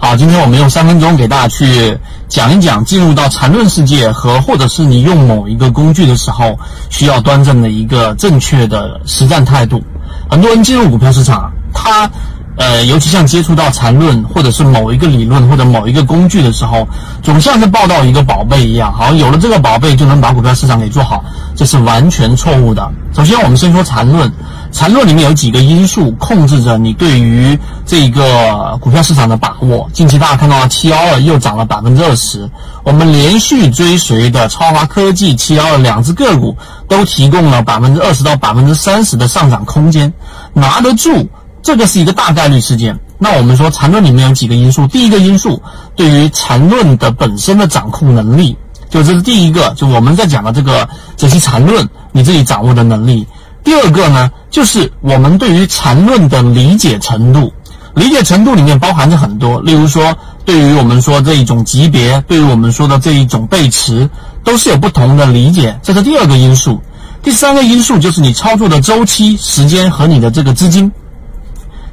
[0.00, 1.98] 好，今天我们用三分钟给大家去
[2.28, 6.56] 讲一讲进入到缠论世界和或者是你用某一个工具的时候
[6.88, 9.82] 需要端正的一个正确的实战态度。
[10.30, 12.08] 很多人进入股票市场，他
[12.56, 16.86] 呃，尤其像接触到缠论或者是某一个理论或者某一个工具的时候，
[17.20, 21.24] 总像是抱到一个宝贝一样，好像有了这个宝贝就能把股票市场给做好，
[21.56, 22.88] 这是完全错误的。
[23.12, 24.32] 首先，我们先说缠论。
[24.70, 29.88] 缠论里面有几个因素控制着你对于这个股票市场的把握。
[29.92, 32.48] 近期大家看到了七幺二又涨了百分之二十，
[32.84, 40.12] 我们连续追随的超华科技、七幺二两只个股都提供了百分之二十到百分之三十的上涨空间，
[40.52, 41.28] 拿得住，
[41.62, 42.98] 这个是一个大概率事件。
[43.18, 45.60] 那我们说缠论里面有几个因素，第一个因素
[45.96, 48.56] 对于缠论的本身的掌控能力，
[48.90, 53.26] 就这是第一个，就我们在讲的这个解析缠论你自己掌握的能力。
[53.68, 57.52] 第二个呢，就是我们对于缠论的理解程度，
[57.94, 60.16] 理解程度里面包含着很多，例如说，
[60.46, 64.08] 对于我们说这一种级别，对于我们说的这一种背驰，
[64.42, 66.80] 都是有不同的理解，这是第二个因素。
[67.22, 70.90] 第三个因素就是你操作的周期、时间和你的这个资金。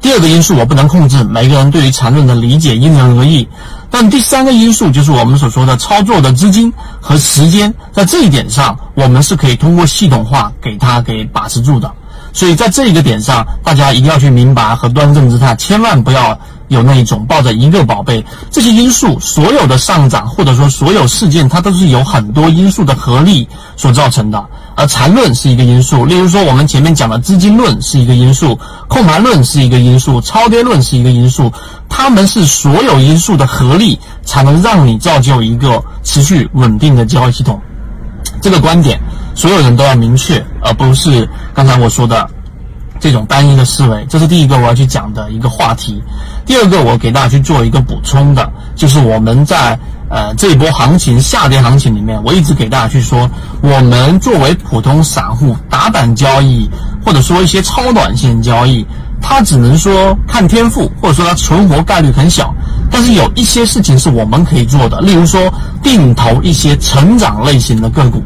[0.00, 3.48] 第二个因素我不能控制，每个人对于缠论的理解因人而异。
[3.90, 11.90] 但第三个因素就是我们所说的操作的资金和时间，在这一点上，我们是可以通过系统化给它给把持住的。
[12.32, 16.38] 所以在这一个点上，大家一定要去明白和端正姿态，千万不要
[16.68, 18.24] 有那一种抱着一个宝贝。
[18.50, 24.46] 这些因素所有的上涨，或者说所有事件，它都是有很多因素的合力所造成的。
[24.78, 31.52] 而缠论是一个因素，例如说我们前面讲的资金论是一个因素，控盘论是一个因素，超跌论是一个因素，
[31.88, 37.60] 它们是所有因素的合力，才能让你造就一个持续稳定的交易系统。
[38.40, 39.00] 这个观点，
[39.34, 42.30] 所有人都要明确，而不是刚才我说的
[43.00, 44.06] 这种单一的思维。
[44.08, 46.00] 这是第一个我要去讲的一个话题。
[46.46, 49.76] 第二个，我给大家去做一个补充的，就是我们在。
[50.10, 53.28] 呃，这一波行情下跌行情里面，我一直给大家去说，
[53.60, 56.68] 我们作为普通散户打板交易，
[57.04, 58.86] 或者说一些超短线交易，
[59.20, 62.54] 它只能说看天赋，或者说它存活概率很小。
[62.90, 65.52] 但是有一些事情是我们可以做的，例如说
[65.82, 68.22] 定投一些成长类型的个股。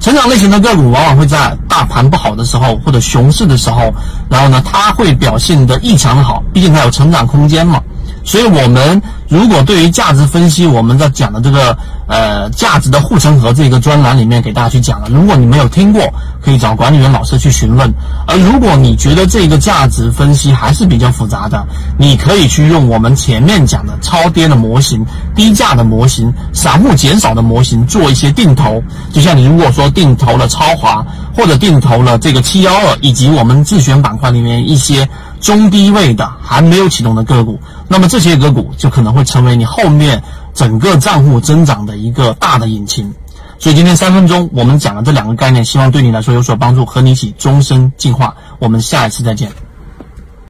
[0.00, 3.90] 成长类型的个股往往会在大盘不好的时候或者熊市的时候，
[4.28, 7.80] 然后呢，它会表现得异常好，毕竟它有成长空间嘛。
[8.24, 15.08] 所以，我们如果对于价值分析，我们在讲的这个呃价值的护城河这个专栏里面给大家去讲了。
[15.10, 16.02] 如果你没有听过，
[16.40, 17.92] 可以找管理员老师去询问。
[18.26, 21.66] 而如果你觉得这个价值分析还是比较复杂的，
[21.98, 28.82] 你可以去用我们前面讲的超跌的模型、低价的模型、散户减少的模型做一些定投。
[29.12, 31.04] 就像你如果说定投了超华，
[31.36, 35.08] 或者定投了这个七幺二，以及我们自选板块里面一些。
[35.42, 40.22] 中低位的还没有启动的个股，那么这些个股就可能会成为你后面
[40.54, 43.12] 整个账户增长的一个大的引擎。
[43.58, 48.36] 所以今天三分钟我们讲了这两个概念，希望对你来说有所帮助，和你一起终身进化。
[48.60, 49.52] 我们下一次再见。